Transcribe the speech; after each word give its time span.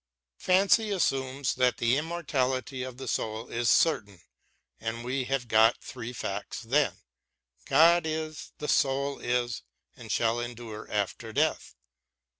Fancy 0.39 0.89
assumes 0.89 1.53
that 1.53 1.77
the 1.77 1.95
immortality 1.95 2.81
of 2.81 2.97
the 2.97 3.07
soul 3.07 3.47
is 3.49 3.69
certain, 3.69 4.19
and 4.79 5.03
we 5.05 5.25
have 5.25 5.47
got 5.47 5.83
three 5.83 6.11
facts 6.11 6.63
then: 6.63 6.95
God 7.67 8.07
is, 8.07 8.51
the 8.57 8.67
soul 8.67 9.19
is 9.19 9.61
and 9.95 10.11
shall 10.11 10.39
endure 10.39 10.89
after 10.91 11.31
death. 11.31 11.75